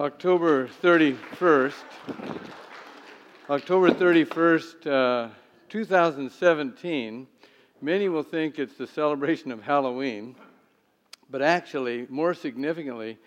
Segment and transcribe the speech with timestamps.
[0.00, 1.74] October 31st,
[3.50, 5.28] October 31st, uh,
[5.68, 7.26] 2017,
[7.82, 10.34] many will think it's the celebration of Halloween,
[11.28, 13.18] but actually, more significantly,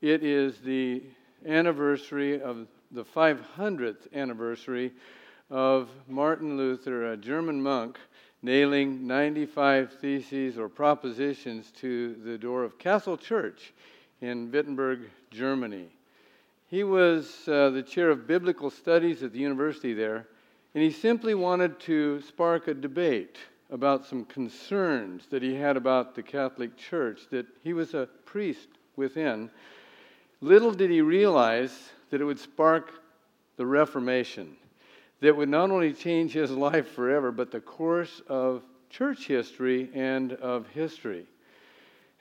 [0.00, 1.00] it is the
[1.46, 4.92] anniversary of the 500th anniversary
[5.48, 8.00] of Martin Luther, a German monk,
[8.42, 13.72] nailing 95 theses or propositions to the door of Castle Church
[14.20, 15.95] in Wittenberg, Germany.
[16.68, 20.26] He was uh, the chair of biblical studies at the university there,
[20.74, 23.38] and he simply wanted to spark a debate
[23.70, 28.68] about some concerns that he had about the Catholic Church, that he was a priest
[28.96, 29.50] within.
[30.40, 33.00] Little did he realize that it would spark
[33.56, 34.56] the Reformation
[35.20, 40.32] that would not only change his life forever, but the course of church history and
[40.34, 41.26] of history.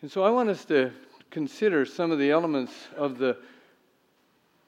[0.02, 0.92] And so I want us to
[1.32, 3.38] consider some of the elements of the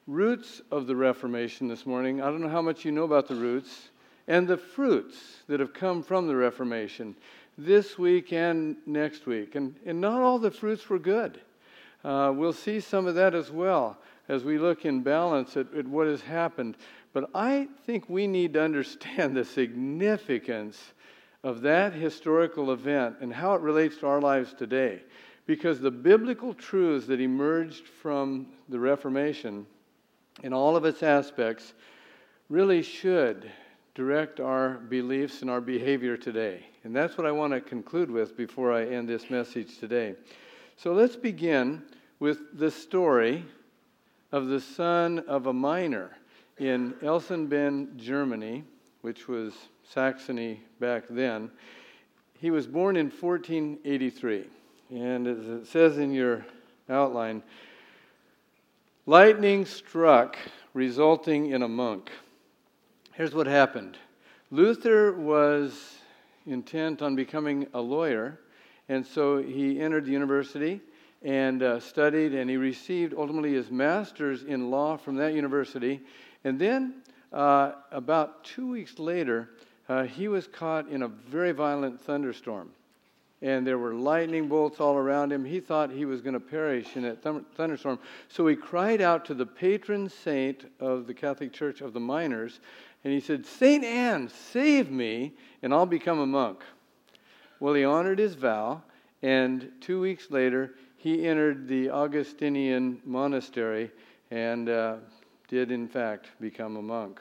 [0.08, 2.22] roots of the Reformation this morning.
[2.22, 3.90] I don't know how much you know about the roots
[4.26, 5.16] and the fruits
[5.48, 7.14] that have come from the Reformation
[7.58, 9.54] this week and next week.
[9.54, 11.42] And, and not all the fruits were good.
[12.02, 13.98] Uh, we'll see some of that as well
[14.30, 16.78] as we look in balance at, at what has happened.
[17.12, 20.94] But I think we need to understand the significance
[21.44, 25.02] of that historical event and how it relates to our lives today.
[25.44, 29.66] Because the biblical truths that emerged from the Reformation
[30.42, 31.74] in all of its aspects
[32.48, 33.50] really should
[33.94, 36.64] direct our beliefs and our behavior today.
[36.84, 40.14] And that's what I want to conclude with before I end this message today.
[40.76, 41.82] So let's begin
[42.20, 43.44] with the story
[44.32, 46.16] of the son of a miner
[46.58, 48.64] in Eisleben, Germany,
[49.02, 51.50] which was Saxony back then.
[52.34, 54.44] He was born in 1483.
[54.90, 56.46] And as it says in your
[56.88, 57.42] outline,
[59.08, 60.36] lightning struck,
[60.74, 62.10] resulting in a monk.
[63.14, 63.96] Here's what happened
[64.50, 65.96] Luther was
[66.44, 68.38] intent on becoming a lawyer,
[68.90, 70.82] and so he entered the university
[71.22, 76.02] and uh, studied, and he received ultimately his master's in law from that university.
[76.44, 76.96] And then,
[77.32, 79.48] uh, about two weeks later,
[79.88, 82.68] uh, he was caught in a very violent thunderstorm.
[83.40, 85.44] And there were lightning bolts all around him.
[85.44, 88.00] He thought he was going to perish in that thunderstorm.
[88.28, 92.58] So he cried out to the patron saint of the Catholic Church of the miners,
[93.04, 96.64] and he said, Saint Anne, save me, and I'll become a monk.
[97.60, 98.82] Well, he honored his vow,
[99.22, 103.92] and two weeks later, he entered the Augustinian monastery
[104.32, 104.96] and uh,
[105.46, 107.20] did, in fact, become a monk.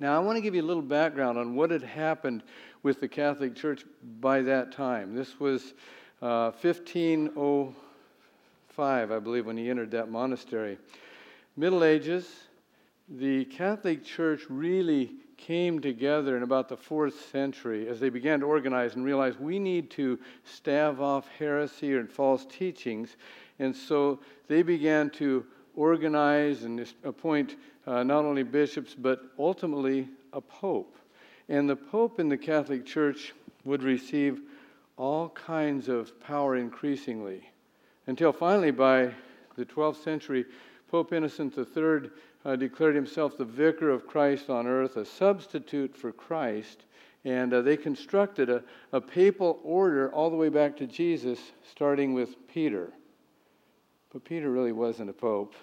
[0.00, 2.42] Now, I want to give you a little background on what had happened
[2.82, 3.84] with the Catholic Church
[4.20, 5.14] by that time.
[5.14, 5.74] This was
[6.22, 10.76] uh, 1505, I believe, when he entered that monastery.
[11.56, 12.28] Middle Ages,
[13.08, 18.46] the Catholic Church really came together in about the fourth century as they began to
[18.46, 23.16] organize and realize we need to stave off heresy and false teachings.
[23.58, 30.40] And so they began to organize and appoint uh, not only bishops, but ultimately a
[30.40, 30.96] pope.
[31.50, 33.34] And the pope in the Catholic Church
[33.64, 34.40] would receive
[34.96, 37.50] all kinds of power increasingly
[38.06, 39.12] until finally, by
[39.56, 40.44] the 12th century,
[40.90, 42.10] Pope Innocent III
[42.44, 46.86] uh, declared himself the vicar of Christ on earth, a substitute for Christ.
[47.24, 51.38] And uh, they constructed a, a papal order all the way back to Jesus,
[51.70, 52.92] starting with Peter.
[54.12, 55.54] But Peter really wasn't a pope,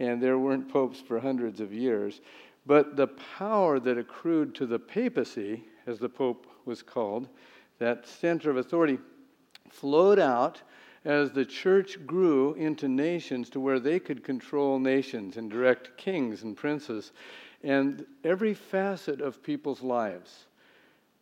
[0.00, 2.20] and there weren't popes for hundreds of years.
[2.66, 7.28] But the power that accrued to the papacy, as the pope was called,
[7.78, 8.98] that center of authority,
[9.68, 10.62] flowed out
[11.04, 16.42] as the church grew into nations to where they could control nations and direct kings
[16.42, 17.12] and princes
[17.62, 20.46] and every facet of people's lives.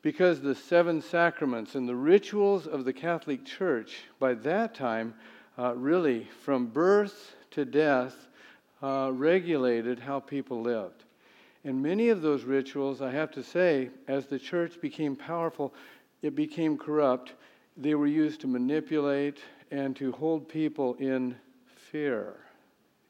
[0.02, 5.14] Because the seven sacraments and the rituals of the Catholic Church by that time,
[5.58, 8.28] uh, really from birth to death,
[8.82, 11.04] uh, regulated how people lived.
[11.64, 15.72] And many of those rituals, I have to say, as the church became powerful,
[16.20, 17.34] it became corrupt.
[17.76, 19.38] They were used to manipulate
[19.70, 21.36] and to hold people in
[21.90, 22.34] fear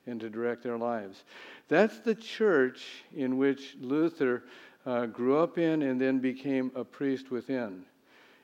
[0.06, 1.24] and to direct their lives.
[1.68, 2.84] That's the church
[3.16, 4.44] in which Luther
[4.84, 7.84] uh, grew up in and then became a priest within.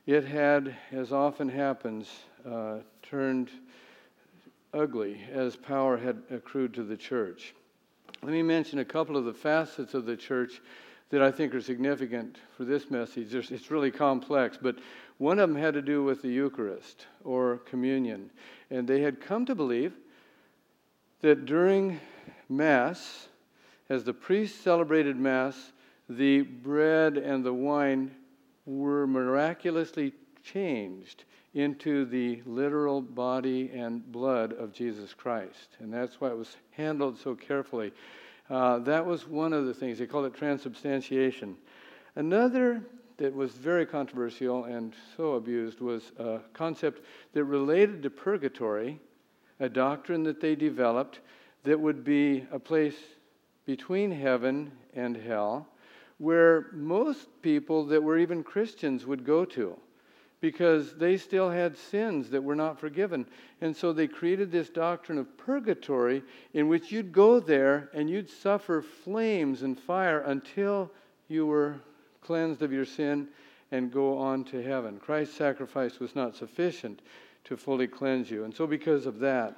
[0.06, 2.08] It had, as often happens,
[2.48, 3.50] uh, turned
[4.72, 7.54] ugly as power had accrued to the church.
[8.22, 10.60] Let me mention a couple of the facets of the church
[11.10, 13.32] that I think are significant for this message.
[13.34, 14.78] It's really complex, but
[15.18, 18.30] one of them had to do with the Eucharist or communion.
[18.70, 19.94] And they had come to believe
[21.20, 22.00] that during
[22.48, 23.28] Mass,
[23.88, 25.72] as the priest celebrated Mass,
[26.08, 28.10] the bread and the wine
[28.66, 30.12] were miraculously
[30.42, 31.24] changed
[31.58, 35.76] into the literal body and blood of Jesus Christ.
[35.80, 37.92] And that's why it was handled so carefully.
[38.48, 39.98] Uh, that was one of the things.
[39.98, 41.56] They called it transubstantiation.
[42.14, 42.80] Another
[43.16, 49.00] that was very controversial and so abused was a concept that related to purgatory,
[49.58, 51.18] a doctrine that they developed
[51.64, 52.96] that would be a place
[53.66, 55.66] between heaven and hell
[56.18, 59.76] where most people that were even Christians would go to
[60.40, 63.26] because they still had sins that were not forgiven.
[63.60, 66.22] And so they created this doctrine of purgatory
[66.54, 70.90] in which you'd go there and you'd suffer flames and fire until
[71.28, 71.80] you were
[72.22, 73.28] cleansed of your sin
[73.72, 74.98] and go on to heaven.
[74.98, 77.02] Christ's sacrifice was not sufficient
[77.44, 78.44] to fully cleanse you.
[78.44, 79.56] And so, because of that,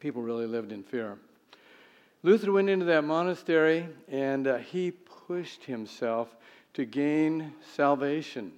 [0.00, 1.16] people really lived in fear.
[2.24, 6.34] Luther went into that monastery and uh, he pushed himself
[6.74, 8.52] to gain salvation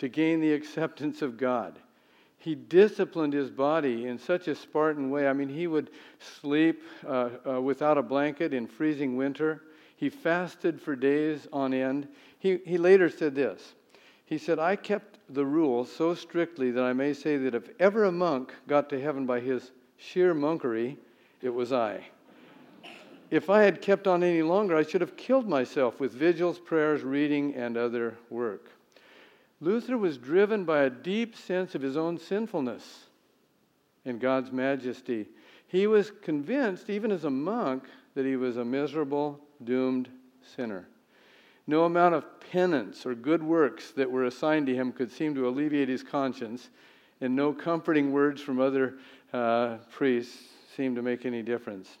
[0.00, 1.78] to gain the acceptance of God.
[2.38, 5.28] He disciplined his body in such a Spartan way.
[5.28, 9.62] I mean, he would sleep uh, uh, without a blanket in freezing winter.
[9.96, 12.08] He fasted for days on end.
[12.38, 13.74] He, he later said this
[14.24, 18.04] He said, I kept the rule so strictly that I may say that if ever
[18.04, 20.96] a monk got to heaven by his sheer monkery,
[21.42, 22.06] it was I.
[23.30, 27.02] If I had kept on any longer, I should have killed myself with vigils, prayers,
[27.02, 28.70] reading, and other work.
[29.60, 33.04] Luther was driven by a deep sense of his own sinfulness
[34.04, 35.26] and God's majesty.
[35.66, 37.84] He was convinced, even as a monk,
[38.14, 40.08] that he was a miserable, doomed
[40.56, 40.88] sinner.
[41.66, 45.46] No amount of penance or good works that were assigned to him could seem to
[45.46, 46.70] alleviate his conscience,
[47.20, 48.98] and no comforting words from other
[49.32, 50.38] uh, priests
[50.74, 51.98] seemed to make any difference.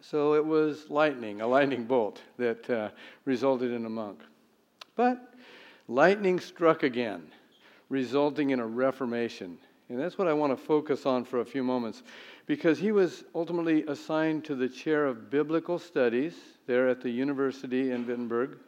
[0.00, 2.88] So it was lightning, a lightning bolt, that uh,
[3.26, 4.20] resulted in a monk.
[4.96, 5.29] But
[5.90, 7.20] lightning struck again,
[7.88, 9.58] resulting in a reformation.
[9.88, 12.04] And that's what I want to focus on for a few moments
[12.46, 16.34] because he was ultimately assigned to the chair of biblical studies
[16.66, 18.58] there at the university in Wittenberg.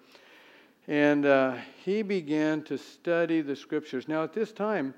[0.89, 1.55] And uh,
[1.85, 4.09] he began to study the scriptures.
[4.09, 4.93] Now, at this time,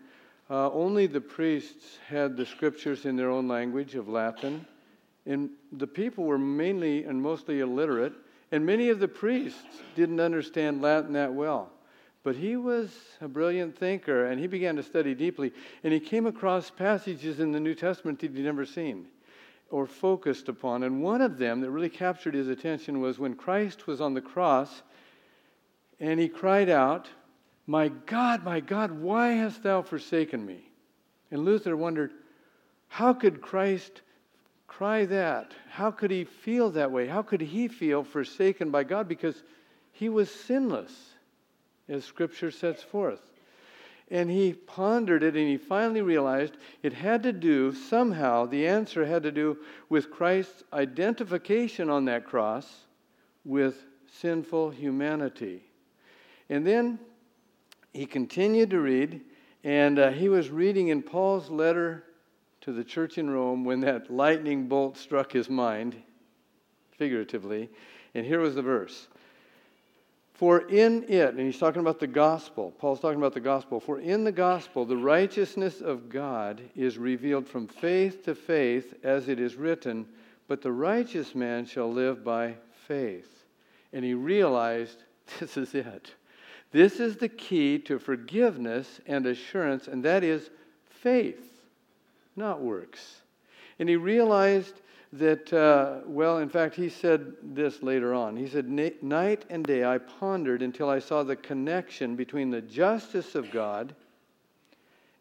[0.49, 4.67] uh, only the priests had the scriptures in their own language of Latin.
[5.27, 8.15] And the people were mainly and mostly illiterate.
[8.51, 11.74] And many of the priests didn't understand Latin that well.
[12.25, 12.91] But he was
[13.21, 15.53] a brilliant thinker, and he began to study deeply.
[15.85, 19.07] And he came across passages in the New Testament that he'd never seen
[19.71, 20.83] or focused upon.
[20.83, 24.21] And one of them that really captured his attention was when Christ was on the
[24.21, 24.83] cross
[26.01, 27.09] and he cried out,
[27.67, 30.69] My God, my God, why hast thou forsaken me?
[31.31, 32.13] And Luther wondered,
[32.95, 34.03] how could Christ
[34.69, 35.53] cry that?
[35.69, 37.09] How could he feel that way?
[37.09, 39.09] How could he feel forsaken by God?
[39.09, 39.43] Because
[39.91, 41.14] he was sinless
[41.89, 43.21] as Scripture sets forth.
[44.11, 49.05] And he pondered it and he finally realized it had to do, somehow, the answer
[49.07, 49.59] had to do
[49.89, 52.85] with Christ's identification on that cross
[53.45, 55.63] with sinful humanity.
[56.51, 56.99] And then
[57.93, 59.23] he continued to read,
[59.63, 62.05] and uh, he was reading in Paul's letter
[62.63, 65.97] to the church in Rome when that lightning bolt struck his mind,
[66.93, 67.71] figuratively.
[68.15, 69.09] And here was the verse
[70.35, 73.79] for in it, and he's talking about the gospel, Paul's talking about the gospel.
[73.79, 79.29] For in the gospel, the righteousness of God is revealed from faith to faith, as
[79.29, 80.07] it is written,
[80.49, 82.57] but the righteous man shall live by
[82.89, 83.45] faith.
[83.93, 85.05] And he realized
[85.39, 86.13] this is it.
[86.73, 90.51] This is the key to forgiveness and assurance, and that is
[90.89, 91.63] faith,
[92.35, 93.23] not works.
[93.79, 94.81] And he realized
[95.19, 98.37] that, uh, well, in fact, he said this later on.
[98.37, 103.37] He said, Night and day I pondered until I saw the connection between the justice
[103.37, 103.95] of God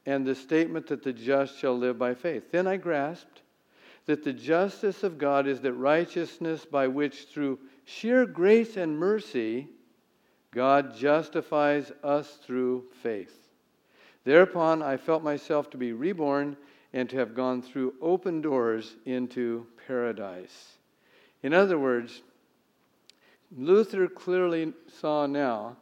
[0.06, 2.52] and the statement that the just shall live by faith.
[2.52, 3.42] Then I grasped
[4.08, 9.68] that the justice of God is that righteousness by which, through sheer grace and mercy,
[10.52, 13.48] God justifies us through faith.
[14.24, 16.58] Thereupon I felt myself to be reborn
[16.94, 20.74] and to have gone through open doors into paradise.
[21.42, 22.22] In other words,
[23.56, 25.78] Luther clearly saw now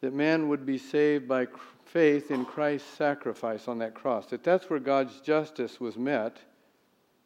[0.00, 1.46] that man would be saved by
[1.86, 6.38] faith in Christ's sacrifice on that cross, that that's where God's justice was met.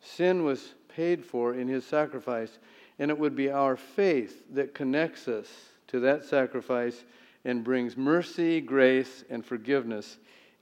[0.01, 2.59] Sin was paid for in his sacrifice,
[2.99, 5.49] and it would be our faith that connects us
[5.89, 7.05] to that sacrifice
[7.45, 10.19] and brings mercy, grace, and forgiveness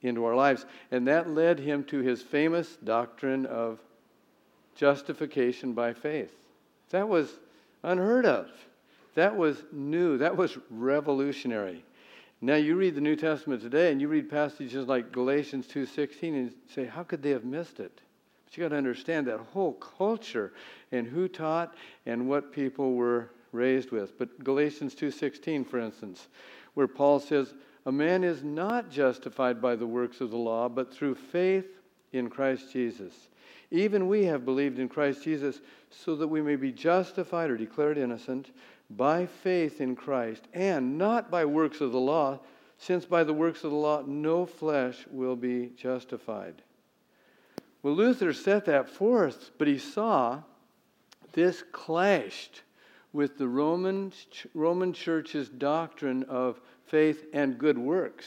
[0.07, 0.67] into our lives.
[0.91, 3.81] And that led him to his famous doctrine of
[4.75, 6.33] justification by faith.
[6.91, 7.31] That was
[7.83, 8.49] unheard of.
[9.15, 10.19] That was new.
[10.19, 11.85] That was revolutionary.
[12.41, 16.53] Now you read the New Testament today and you read passages like Galatians 2:16 and
[16.69, 18.03] say how could they have missed it?
[18.45, 20.53] But you got to understand that whole culture
[20.93, 24.19] and who taught and what people were raised with.
[24.19, 26.29] But Galatians 2:16 for instance,
[26.75, 27.55] where Paul says
[27.87, 31.79] a man is not justified by the works of the law, but through faith
[32.13, 33.29] in Christ Jesus.
[33.71, 37.97] Even we have believed in Christ Jesus so that we may be justified or declared
[37.97, 38.51] innocent
[38.91, 42.41] by faith in Christ and not by works of the law,
[42.79, 46.63] since by the works of the law no flesh will be justified.
[47.83, 50.43] Well, Luther set that forth, but he saw
[51.33, 52.63] this clashed
[53.13, 54.13] with the Roman,
[54.55, 58.27] Roman church's doctrine of faith and good works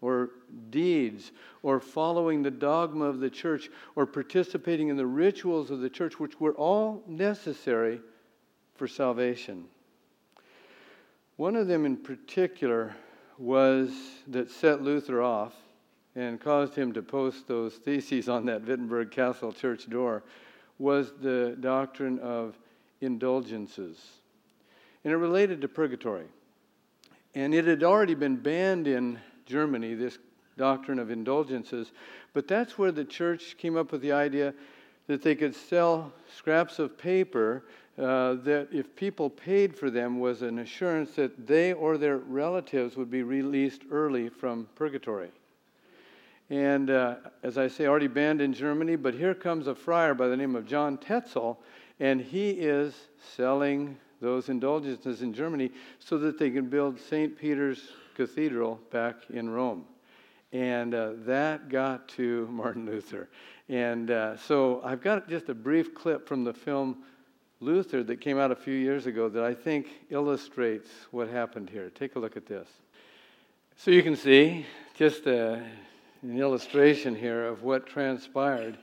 [0.00, 0.30] or
[0.70, 1.32] deeds
[1.62, 6.18] or following the dogma of the church or participating in the rituals of the church,
[6.18, 8.00] which were all necessary
[8.76, 9.64] for salvation.
[11.36, 12.94] One of them in particular
[13.38, 13.90] was
[14.28, 15.54] that set Luther off
[16.16, 20.24] and caused him to post those theses on that Wittenberg Castle church door
[20.78, 22.58] was the doctrine of
[23.00, 23.98] indulgences.
[25.04, 26.26] And it related to purgatory.
[27.38, 29.16] And it had already been banned in
[29.46, 30.18] Germany, this
[30.56, 31.92] doctrine of indulgences.
[32.32, 34.52] But that's where the church came up with the idea
[35.06, 37.62] that they could sell scraps of paper
[37.96, 42.96] uh, that if people paid for them was an assurance that they or their relatives
[42.96, 45.30] would be released early from purgatory.
[46.50, 50.26] And uh, as I say, already banned in Germany, but here comes a friar by
[50.26, 51.60] the name of John Tetzel,
[52.00, 52.96] and he is
[53.36, 57.36] selling those indulgences in Germany so that they can build St.
[57.36, 59.84] Peter's Cathedral back in Rome.
[60.52, 63.28] And uh, that got to Martin Luther.
[63.68, 66.98] And uh, so I've got just a brief clip from the film
[67.60, 71.90] Luther that came out a few years ago that I think illustrates what happened here.
[71.90, 72.68] Take a look at this.
[73.76, 75.58] So you can see just uh,
[76.22, 78.78] an illustration here of what transpired.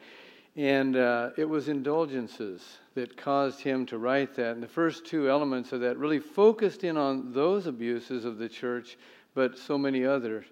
[0.55, 2.61] And uh, it was indulgences
[2.93, 4.53] that caused him to write that.
[4.53, 8.47] And the first two elements of that really focused in on those abuses of the
[8.47, 8.97] church,
[9.33, 10.45] but so many other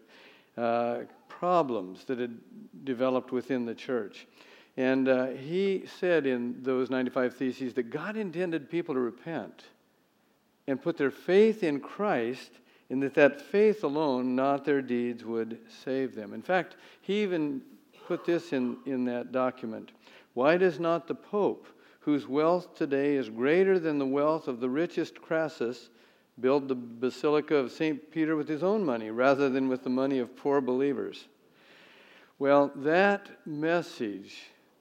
[0.58, 2.38] uh, problems that had
[2.84, 4.28] developed within the church.
[4.76, 9.66] And uh, he said in those 95 Theses that God intended people to repent
[10.68, 12.52] and put their faith in Christ,
[12.90, 16.34] and that that faith alone, not their deeds, would save them.
[16.34, 17.62] In fact, he even
[18.08, 19.92] put this in, in that document.
[20.34, 21.68] Why does not the Pope,
[22.02, 25.90] whose wealth today is greater than the wealth of the richest Crassus,
[26.40, 28.12] build the Basilica of St.
[28.12, 31.28] Peter with his own money rather than with the money of poor believers?
[32.40, 34.36] Well, that message,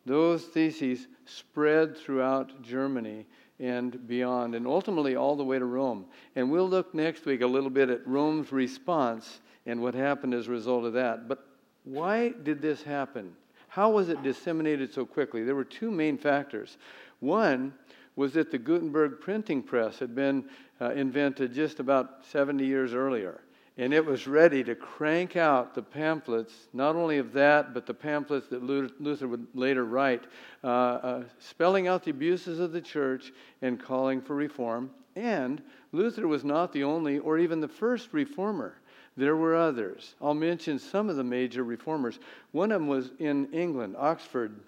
[0.07, 3.27] those theses, spread throughout Germany
[3.61, 6.07] and beyond, and ultimately all the way to Rome.
[6.35, 10.49] And we'll look next week a little bit at Rome's response and what happened as
[10.49, 11.29] a result of that.
[11.29, 11.47] But
[11.85, 13.35] why did this happen?
[13.69, 15.45] How was it disseminated so quickly?
[15.45, 16.77] There were two main factors.
[17.21, 17.73] One
[18.17, 20.45] was that the Gutenberg printing press had been
[20.81, 23.41] uh, invented just about 70 years earlier.
[23.79, 27.95] And it was ready to crank out the pamphlets, not only of that, but the
[27.95, 30.25] pamphlets that Luther would later write,
[30.63, 34.91] uh, uh, spelling out the abuses of the church and calling for reform.
[35.17, 35.63] And
[35.93, 38.77] Luther was not the only or even the first reformer.
[39.17, 40.15] There were others.
[40.21, 42.19] I'll mention some of the major reformers.
[42.53, 44.59] One of them was in England, Oxford.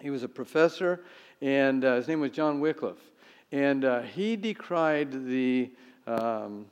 [0.00, 1.04] He was a professor,
[1.40, 3.10] and uh, his name was John Wycliffe.
[3.52, 5.70] And uh, he decried the
[6.06, 6.66] um,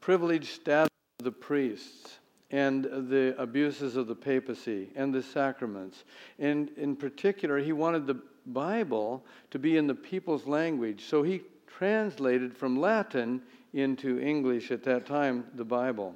[0.00, 2.18] privileged status of the priests
[2.50, 6.04] and the abuses of the papacy and the sacraments.
[6.38, 11.04] And in particular, he wanted the Bible to be in the people's language.
[11.04, 13.40] So he translated from Latin
[13.72, 16.14] into English at that time the Bible.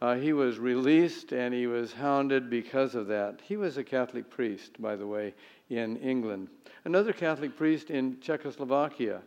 [0.00, 3.40] Uh, he was released and he was hounded because of that.
[3.42, 5.34] He was a Catholic priest, by the way,
[5.70, 6.48] in England.
[6.84, 9.22] Another Catholic priest in Czechoslovakia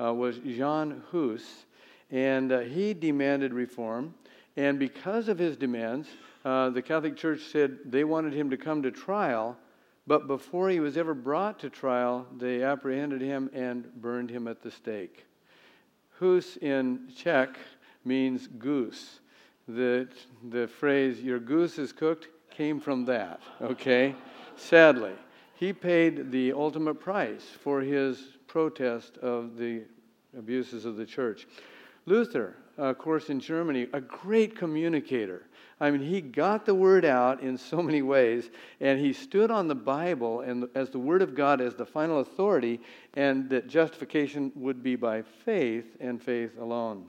[0.00, 1.66] uh, was Jan Hus,
[2.10, 4.12] and uh, he demanded reform.
[4.56, 6.08] And because of his demands,
[6.44, 9.56] uh, the Catholic Church said they wanted him to come to trial,
[10.08, 14.62] but before he was ever brought to trial, they apprehended him and burned him at
[14.62, 15.27] the stake.
[16.18, 17.58] Hus in Czech
[18.04, 19.20] means goose.
[19.68, 20.08] The,
[20.50, 24.14] the phrase, your goose is cooked, came from that, okay?
[24.56, 25.12] Sadly,
[25.54, 29.82] he paid the ultimate price for his protest of the
[30.36, 31.46] abuses of the church.
[32.08, 35.42] Luther, uh, of course, in Germany, a great communicator.
[35.80, 38.50] I mean, he got the word out in so many ways,
[38.80, 42.20] and he stood on the Bible and as the Word of God as the final
[42.20, 42.80] authority,
[43.14, 47.06] and that justification would be by faith and faith alone.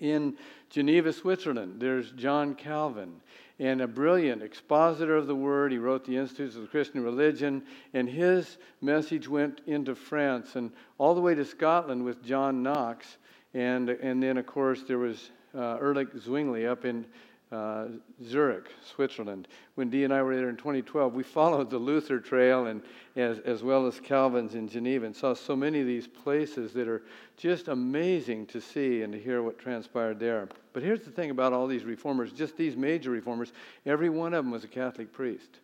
[0.00, 0.36] In
[0.70, 3.20] Geneva, Switzerland, there's John Calvin,
[3.58, 5.72] and a brilliant expositor of the Word.
[5.72, 10.70] He wrote the Institutes of the Christian Religion, and his message went into France and
[10.98, 13.16] all the way to Scotland with John Knox,
[13.58, 17.04] and and then of course there was uh, Ulrich Zwingli up in
[17.50, 17.86] uh,
[18.22, 19.48] Zurich, Switzerland.
[19.74, 22.82] When Dee and I were there in 2012, we followed the Luther Trail and
[23.16, 26.86] as, as well as Calvin's in Geneva and saw so many of these places that
[26.88, 27.02] are
[27.38, 30.46] just amazing to see and to hear what transpired there.
[30.74, 33.52] But here's the thing about all these reformers, just these major reformers,
[33.86, 35.60] every one of them was a Catholic priest.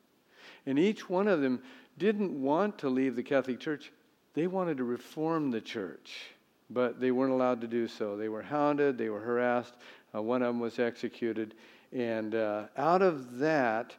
[0.65, 1.63] And each one of them
[1.99, 3.93] didn't want to leave the Catholic Church,
[4.33, 6.34] they wanted to reform the church.
[6.75, 8.17] But they weren't allowed to do so.
[8.17, 9.75] They were hounded, they were harassed.
[10.15, 11.55] Uh, one of them was executed.
[11.93, 13.95] And uh, out of that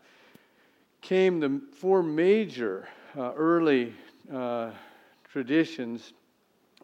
[1.01, 3.93] came the four major uh, early
[4.33, 4.71] uh,
[5.31, 6.13] traditions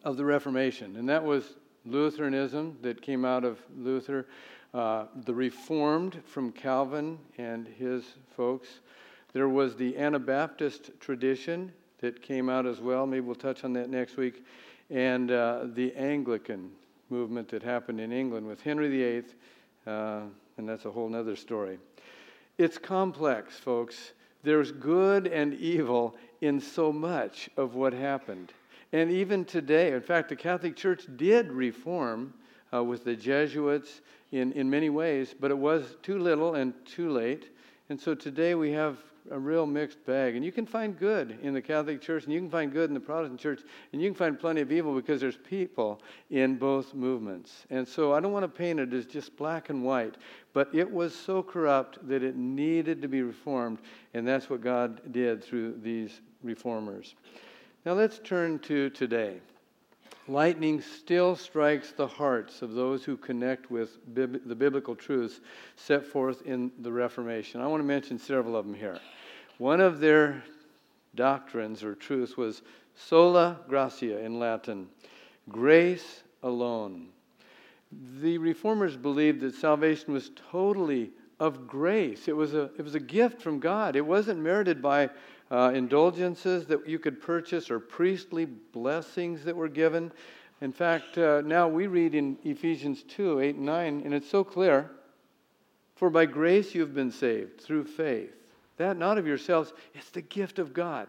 [0.04, 0.96] of the Reformation.
[0.96, 4.26] And that was Lutheranism, that came out of Luther,
[4.72, 8.04] uh, the Reformed from Calvin and his
[8.36, 8.80] folks.
[9.32, 13.06] There was the Anabaptist tradition that came out as well.
[13.06, 14.44] Maybe we'll touch on that next week.
[14.92, 16.70] And uh, the Anglican
[17.10, 19.24] movement that happened in England with Henry VIII
[19.86, 20.20] uh,
[20.56, 21.78] and that's a whole other story.
[22.58, 24.12] It's complex, folks.
[24.42, 28.52] There's good and evil in so much of what happened.
[28.92, 32.34] And even today, in fact, the Catholic Church did reform
[32.74, 37.10] uh, with the Jesuits in, in many ways, but it was too little and too
[37.10, 37.48] late.
[37.88, 38.98] And so today we have
[39.30, 40.34] a real mixed bag.
[40.36, 42.94] And you can find good in the Catholic Church, and you can find good in
[42.94, 43.60] the Protestant Church,
[43.92, 46.00] and you can find plenty of evil because there's people
[46.30, 47.66] in both movements.
[47.70, 50.16] And so I don't want to paint it as just black and white,
[50.52, 53.78] but it was so corrupt that it needed to be reformed,
[54.14, 57.14] and that's what God did through these reformers.
[57.84, 59.40] Now let's turn to today.
[60.28, 65.40] Lightning still strikes the hearts of those who connect with bib- the biblical truths
[65.74, 67.60] set forth in the Reformation.
[67.60, 69.00] I want to mention several of them here.
[69.58, 70.44] One of their
[71.14, 72.62] doctrines or truths was
[72.94, 74.88] sola gratia in Latin,
[75.48, 77.08] grace alone.
[78.20, 82.28] The reformers believed that salvation was totally of grace.
[82.28, 83.96] It was a, it was a gift from God.
[83.96, 85.10] It wasn't merited by
[85.52, 90.10] uh, indulgences that you could purchase or priestly blessings that were given.
[90.62, 94.42] In fact, uh, now we read in Ephesians 2 8 and 9, and it's so
[94.42, 94.90] clear
[95.94, 98.32] For by grace you've been saved through faith.
[98.78, 101.08] That not of yourselves, it's the gift of God,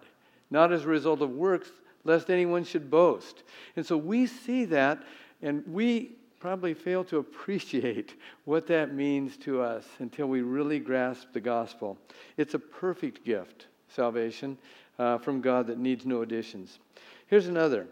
[0.52, 1.72] not as a result of works,
[2.04, 3.44] lest anyone should boast.
[3.78, 5.04] And so we see that,
[5.42, 11.28] and we probably fail to appreciate what that means to us until we really grasp
[11.32, 11.98] the gospel.
[12.36, 14.58] It's a perfect gift salvation
[15.00, 16.80] uh, from God that needs no additions.
[17.28, 17.88] Here's another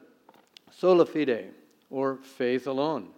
[0.72, 1.50] sola fide,
[1.90, 3.10] or faith alone.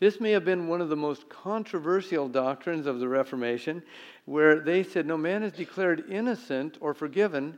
[0.00, 3.82] This may have been one of the most controversial doctrines of the Reformation,
[4.24, 7.56] where they said no man is declared innocent or forgiven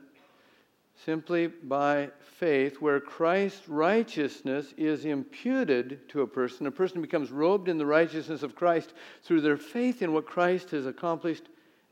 [1.05, 6.67] simply by faith, where Christ's righteousness is imputed to a person.
[6.67, 10.71] A person becomes robed in the righteousness of Christ through their faith in what Christ
[10.71, 11.45] has accomplished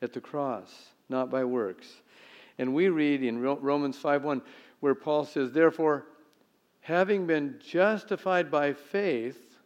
[0.02, 1.86] at the cross, not by works.
[2.58, 4.42] And we read in Romans 5:1
[4.80, 6.06] where Paul says, "Therefore,
[6.80, 9.58] having been justified by faith,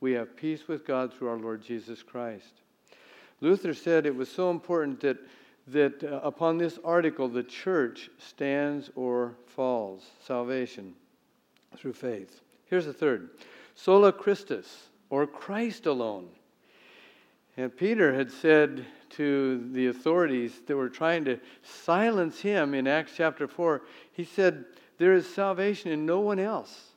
[0.00, 2.62] we have peace with God through our Lord Jesus Christ."
[3.40, 5.18] Luther said it was so important that
[5.66, 10.94] that uh, upon this article the church stands or falls, salvation
[11.76, 12.42] through faith.
[12.66, 13.30] Here's the third
[13.74, 16.28] sola Christus, or Christ alone.
[17.56, 23.12] And Peter had said to the authorities that were trying to silence him in Acts
[23.16, 24.64] chapter 4, he said,
[24.98, 26.94] There is salvation in no one else.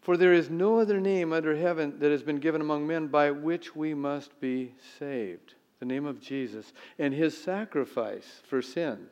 [0.00, 3.30] For there is no other name under heaven that has been given among men by
[3.30, 5.54] which we must be saved.
[5.80, 9.10] The name of Jesus and his sacrifice for sins.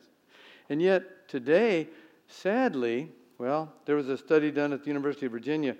[0.69, 1.89] And yet, today,
[2.27, 5.75] sadly, well, there was a study done at the University of Virginia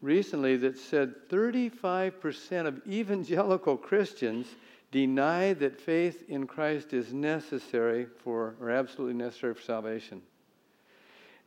[0.00, 4.46] recently that said 35% of evangelical Christians
[4.90, 10.22] deny that faith in Christ is necessary for, or absolutely necessary for salvation.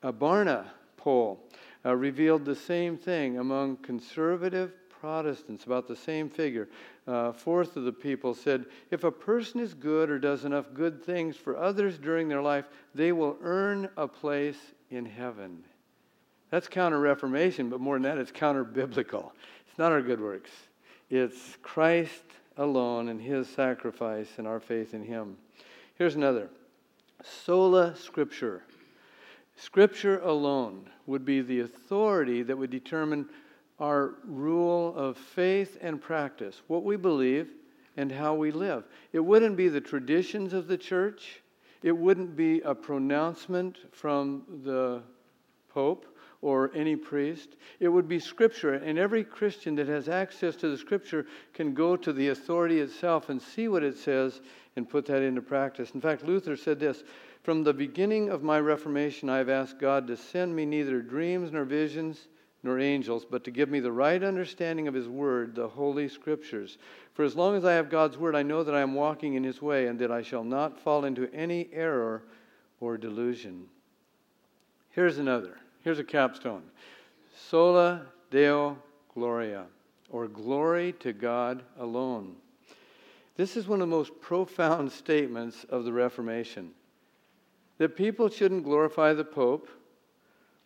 [0.04, 0.66] A Barna
[0.98, 1.40] poll
[1.86, 6.68] uh, revealed the same thing among conservative Protestants, about the same figure.
[7.08, 11.04] Uh, fourth of the people said, if a person is good or does enough good
[11.04, 14.58] things for others during their life, they will earn a place
[14.90, 15.64] in heaven.
[16.50, 19.34] That's counter Reformation, but more than that, it's counter biblical.
[19.68, 20.52] It's not our good works,
[21.10, 22.24] It's Christ
[22.58, 25.38] alone and his sacrifice and our faith in him.
[25.96, 26.50] Here's another
[27.24, 28.62] sola scriptura.
[29.56, 33.28] Scripture alone would be the authority that would determine
[33.80, 37.50] our rule of faith and practice, what we believe
[37.96, 38.86] and how we live.
[39.14, 41.42] It wouldn't be the traditions of the church,
[41.84, 45.02] it wouldn't be a pronouncement from the
[45.70, 46.06] Pope
[46.48, 47.58] or any priest.
[47.82, 51.98] It would be Scripture, and every Christian that has access to the Scripture can go
[51.98, 54.40] to the authority itself and see what it says
[54.78, 55.92] and put that into practice.
[55.92, 57.04] In fact, Luther said this
[57.44, 61.52] From the beginning of my Reformation, I have asked God to send me neither dreams
[61.52, 62.30] nor visions
[62.64, 66.78] nor angels, but to give me the right understanding of His Word, the Holy Scriptures.
[67.14, 69.44] For as long as I have God's Word, I know that I am walking in
[69.44, 72.24] His way and that I shall not fall into any error
[72.80, 73.66] or delusion.
[74.92, 75.58] Here's another.
[75.88, 76.64] Here's a capstone
[77.50, 78.78] Sola Deo
[79.14, 79.68] Gloria,
[80.10, 82.36] or glory to God alone.
[83.38, 86.72] This is one of the most profound statements of the Reformation
[87.78, 89.70] that people shouldn't glorify the Pope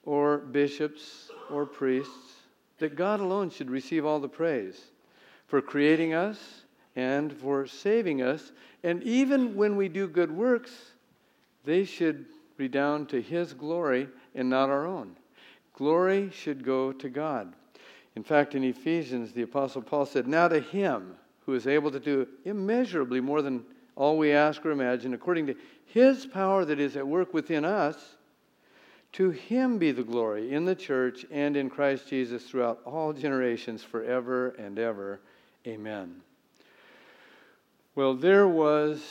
[0.06, 2.38] or bishops or priests,
[2.80, 4.86] that God alone should receive all the praise
[5.46, 6.64] for creating us
[6.96, 8.54] and for saving us.
[8.84, 10.72] And even when we do good works,
[11.64, 12.26] they should
[12.62, 15.18] redound to His glory and not our own.
[15.74, 17.54] Glory should go to God.
[18.16, 22.00] In fact, in Ephesians, the Apostle Paul said, Now to Him who is able to
[22.00, 26.96] do immeasurably more than all we ask or imagine, according to His power that is
[26.96, 28.16] at work within us,
[29.14, 33.84] to Him be the glory in the church and in Christ Jesus throughout all generations,
[33.84, 35.20] forever and ever.
[35.68, 36.22] Amen.
[37.96, 39.04] Well, there was,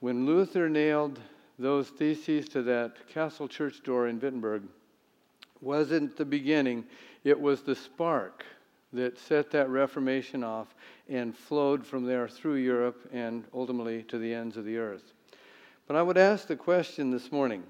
[0.00, 1.18] when Luther nailed
[1.62, 4.64] those theses to that castle church door in Wittenberg,
[5.60, 6.84] wasn't the beginning,
[7.24, 8.44] it was the spark
[8.92, 10.74] that set that Reformation off
[11.08, 15.12] and flowed from there through Europe and ultimately to the ends of the earth.
[15.86, 17.62] But I would ask the question this morning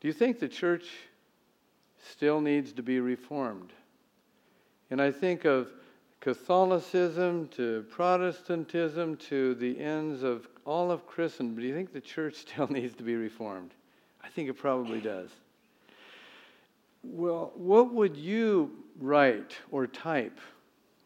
[0.00, 0.88] do you think the church
[2.02, 3.72] still needs to be reformed?
[4.90, 5.68] And I think of
[6.20, 11.56] Catholicism to Protestantism to the ends of all of Christendom.
[11.56, 13.72] Do you think the church still needs to be reformed?
[14.22, 15.30] I think it probably does.
[17.02, 20.38] Well, what would you write or type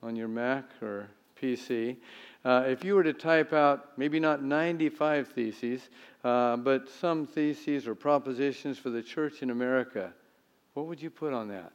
[0.03, 1.09] on your Mac or
[1.41, 1.97] PC
[2.45, 5.89] uh, if you were to type out maybe not 95 theses,
[6.25, 10.13] uh, but some theses or propositions for the church in America?
[10.75, 11.73] What would you put on that?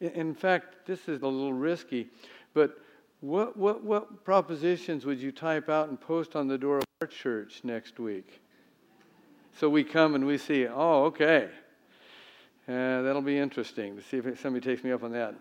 [0.00, 2.08] In fact, this is a little risky,
[2.54, 2.78] but
[3.20, 7.06] what, what, what propositions would you type out and post on the door of our
[7.06, 8.42] church next week?
[9.58, 11.48] So we come and we see, oh, okay,
[12.68, 15.34] uh, that'll be interesting to see if somebody takes me up on that.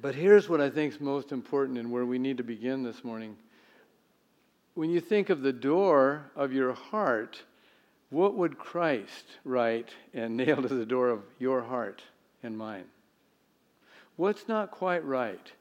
[0.00, 3.04] But here's what I think is most important and where we need to begin this
[3.04, 3.36] morning.
[4.72, 7.42] When you think of the door of your heart,
[8.08, 12.00] what would Christ write and nail to the door of your heart
[12.42, 12.84] and mine?
[14.16, 15.52] What's not quite right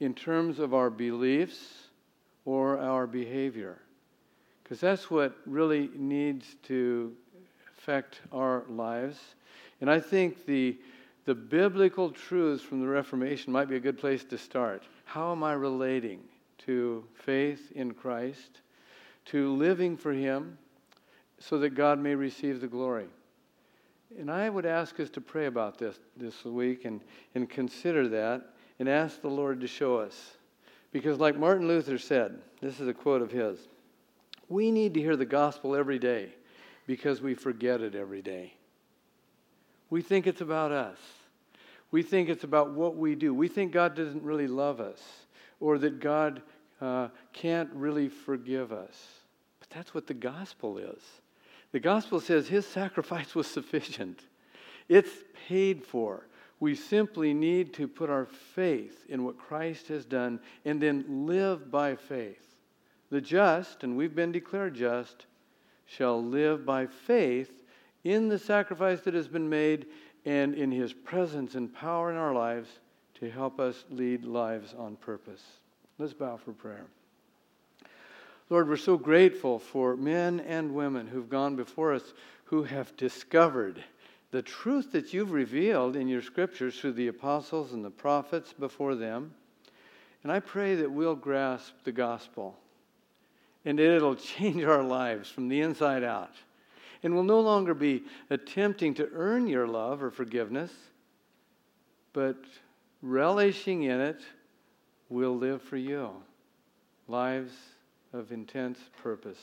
[0.00, 1.87] in terms of our beliefs
[2.48, 3.78] or our behavior?
[4.62, 7.12] Because that's what really needs to
[7.76, 9.18] affect our lives
[9.80, 10.76] and I think the,
[11.24, 14.82] the biblical truths from the Reformation might be a good place to start.
[15.04, 16.20] How am I relating
[16.66, 18.60] to faith in Christ,
[19.26, 20.58] to living for Him,
[21.38, 23.06] so that God may receive the glory?
[24.18, 27.02] And I would ask us to pray about this this week and,
[27.34, 30.37] and consider that and ask the Lord to show us.
[30.92, 33.58] Because, like Martin Luther said, this is a quote of his
[34.48, 36.32] we need to hear the gospel every day
[36.86, 38.54] because we forget it every day.
[39.90, 40.98] We think it's about us.
[41.90, 43.32] We think it's about what we do.
[43.34, 45.00] We think God doesn't really love us
[45.60, 46.42] or that God
[46.80, 49.06] uh, can't really forgive us.
[49.60, 51.00] But that's what the gospel is.
[51.72, 54.20] The gospel says his sacrifice was sufficient,
[54.88, 55.10] it's
[55.46, 56.26] paid for.
[56.60, 61.70] We simply need to put our faith in what Christ has done and then live
[61.70, 62.56] by faith.
[63.10, 65.26] The just, and we've been declared just,
[65.86, 67.62] shall live by faith
[68.04, 69.86] in the sacrifice that has been made
[70.24, 72.68] and in his presence and power in our lives
[73.14, 75.42] to help us lead lives on purpose.
[75.98, 76.86] Let's bow for prayer.
[78.50, 83.82] Lord, we're so grateful for men and women who've gone before us who have discovered
[84.30, 88.94] the truth that you've revealed in your scriptures through the apostles and the prophets before
[88.94, 89.32] them.
[90.22, 92.56] And I pray that we'll grasp the gospel
[93.64, 96.34] and that it'll change our lives from the inside out
[97.02, 100.72] and we'll no longer be attempting to earn your love or forgiveness,
[102.12, 102.36] but
[103.02, 104.20] relishing in it,
[105.08, 106.10] we'll live for you.
[107.06, 107.52] Lives
[108.12, 109.38] of intense purpose.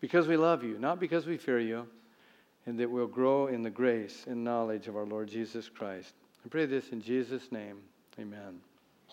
[0.00, 1.86] Because we love you, not because we fear you,
[2.68, 6.12] and that we'll grow in the grace and knowledge of our Lord Jesus Christ.
[6.44, 7.78] I pray this in Jesus' name.
[8.20, 8.60] Amen.